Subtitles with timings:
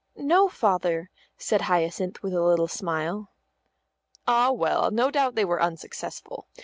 [0.15, 3.29] "No, Father," said Hyacinth, with a little smile.
[4.27, 6.47] "Ah, well, no doubt they were unsuccessful.